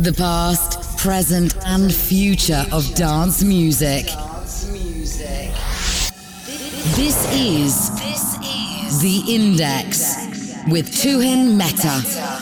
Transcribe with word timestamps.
The 0.00 0.12
past, 0.12 0.96
present, 0.96 1.56
and 1.66 1.92
future 1.92 2.64
of 2.70 2.94
dance 2.94 3.42
music. 3.42 4.06
This 6.94 7.26
is 7.34 7.90
The 9.00 9.24
Index 9.28 10.14
with 10.68 10.92
Tuhin 10.92 11.56
Mehta. 11.56 12.37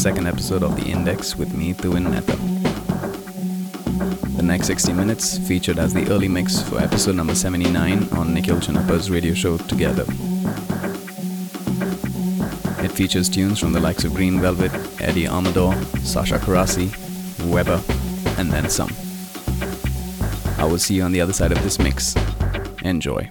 Second 0.00 0.26
episode 0.26 0.62
of 0.62 0.76
The 0.76 0.90
Index 0.90 1.36
with 1.36 1.52
me, 1.52 1.74
Tuhin 1.74 2.10
Mehta. 2.10 2.34
The 4.34 4.42
next 4.42 4.68
60 4.68 4.94
minutes 4.94 5.36
featured 5.46 5.78
as 5.78 5.92
the 5.92 6.10
early 6.10 6.26
mix 6.26 6.62
for 6.62 6.80
episode 6.80 7.16
number 7.16 7.34
79 7.34 8.08
on 8.12 8.32
Nikhil 8.32 8.60
Channappa's 8.60 9.10
radio 9.10 9.34
show 9.34 9.58
Together. 9.58 10.04
It 12.82 12.92
features 12.92 13.28
tunes 13.28 13.58
from 13.58 13.72
the 13.74 13.80
likes 13.80 14.04
of 14.04 14.14
Green 14.14 14.40
Velvet, 14.40 14.72
Eddie 15.02 15.26
Amador, 15.26 15.74
Sasha 16.02 16.38
Carassi, 16.38 16.88
Weber, 17.50 17.82
and 18.38 18.50
then 18.50 18.70
some. 18.70 18.88
I 20.58 20.64
will 20.64 20.78
see 20.78 20.94
you 20.94 21.02
on 21.02 21.12
the 21.12 21.20
other 21.20 21.34
side 21.34 21.52
of 21.52 21.62
this 21.62 21.78
mix. 21.78 22.14
Enjoy. 22.82 23.30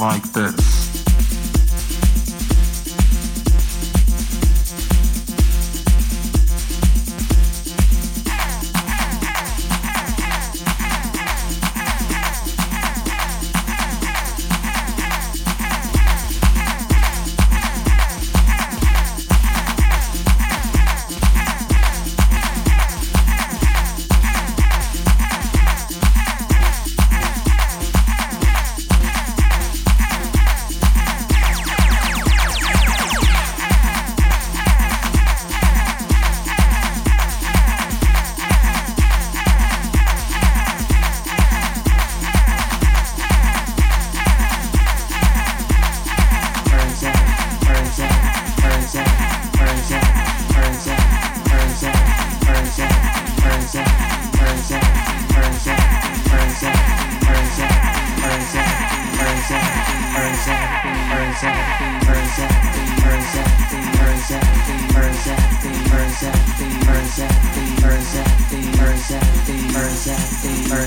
like 0.00 0.22
this. 0.32 0.49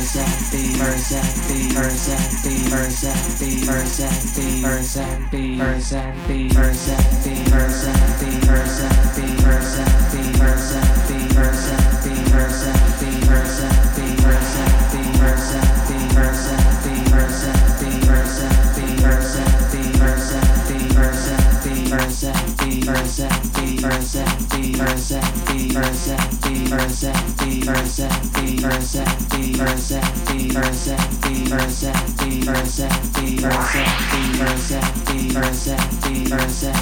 versa, 0.04 0.26
versa, 0.52 1.22
versa, 1.74 2.18
versa, 2.70 3.14
versa, 26.74 27.14
versa, 27.66 28.23
Versace, 30.54 30.96
Versace, 31.50 31.92
Versace, 32.46 32.88
Versace, 33.42 33.84
Versace, 34.38 34.80
Versace, 35.34 36.26
Versace. 36.30 36.73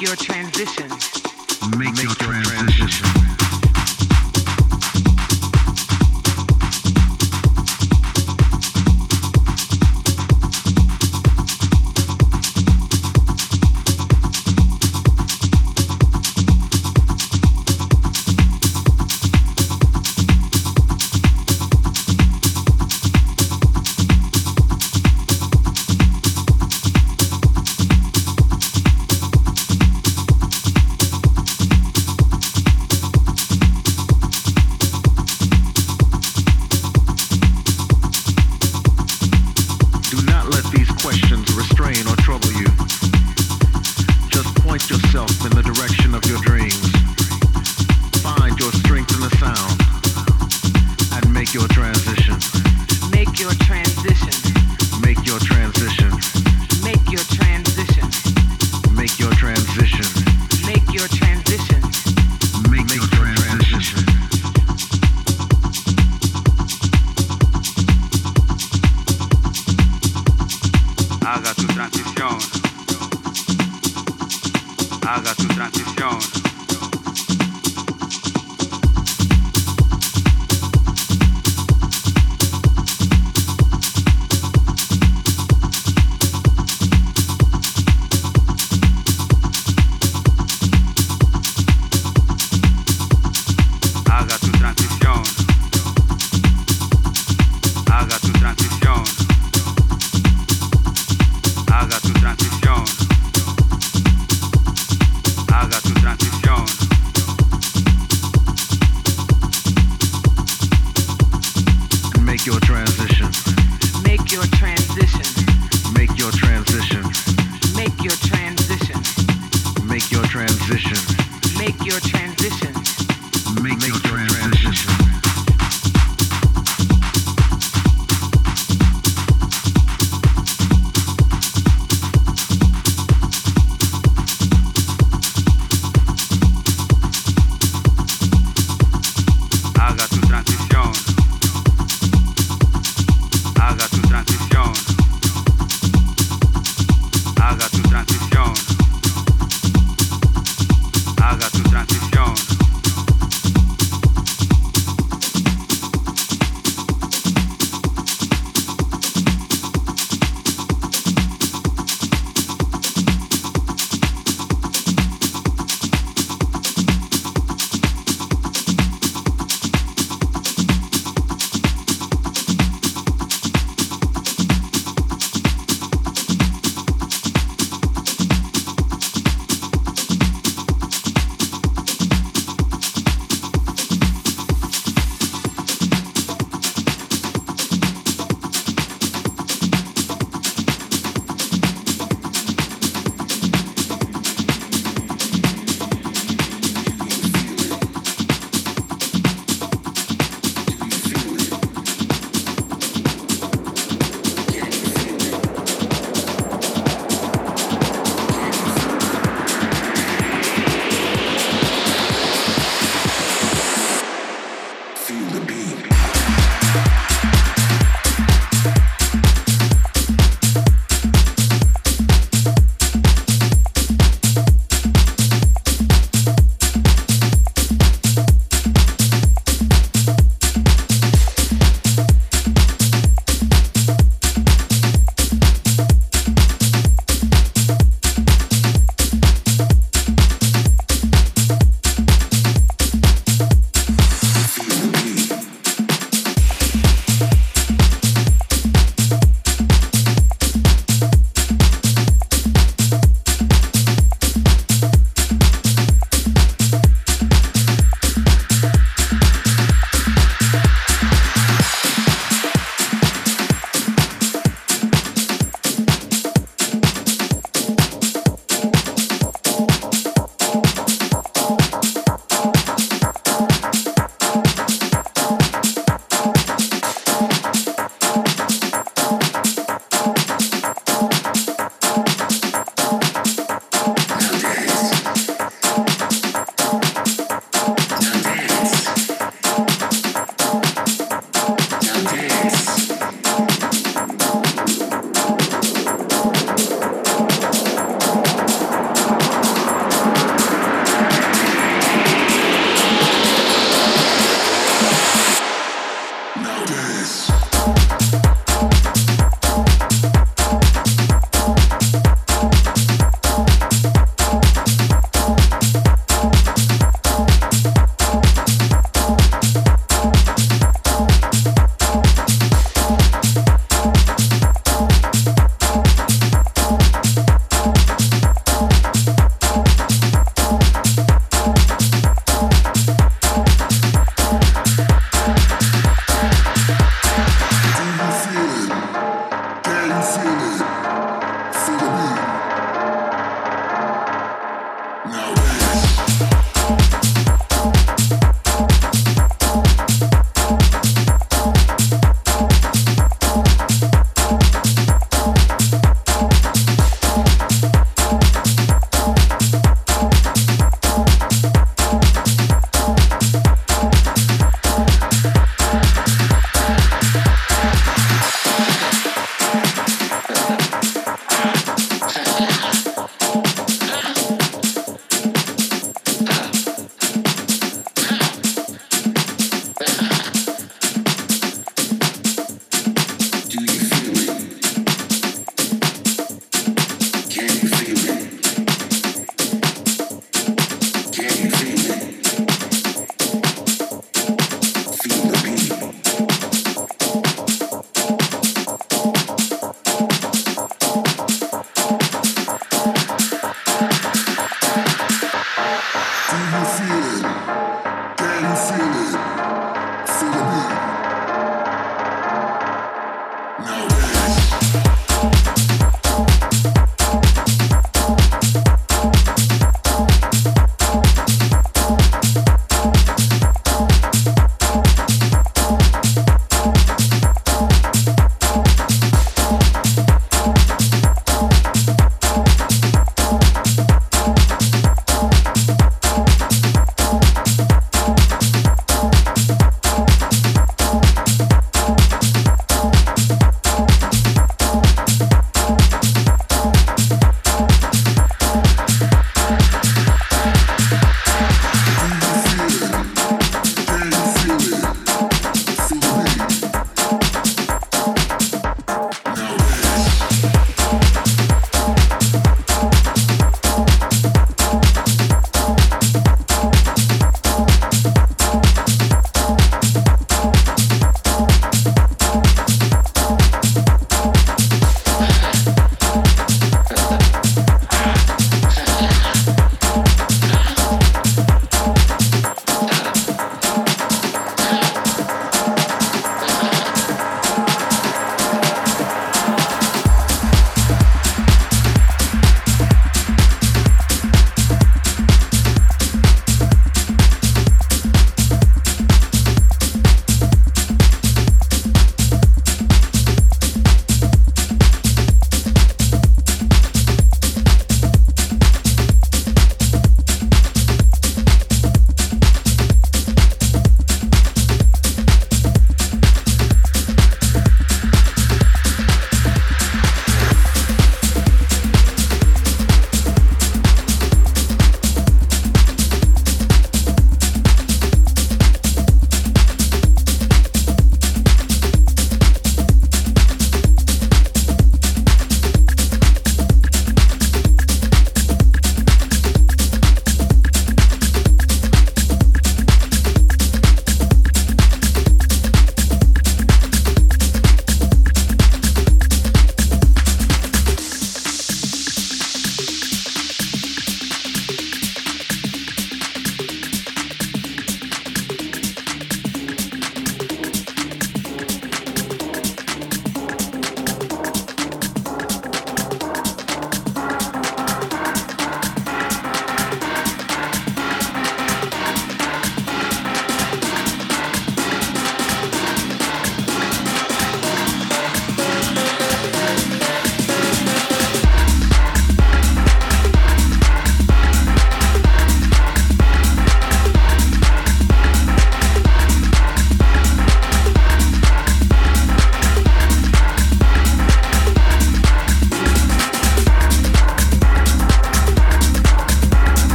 Your 0.00 0.16
transition. 0.16 0.79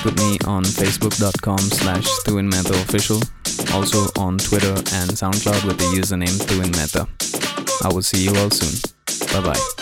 Connect 0.00 0.18
with 0.18 0.30
me 0.30 0.38
on 0.50 0.64
facebook.com 0.64 1.58
slash 1.58 2.06
official, 2.80 3.20
also 3.74 4.08
on 4.18 4.38
Twitter 4.38 4.72
and 4.72 5.10
SoundCloud 5.10 5.66
with 5.66 5.76
the 5.78 5.84
username 5.84 6.38
TuhinMehta. 6.46 7.84
I 7.84 7.92
will 7.92 8.02
see 8.02 8.24
you 8.24 8.34
all 8.36 8.50
soon. 8.50 8.80
Bye 9.32 9.52
bye. 9.52 9.79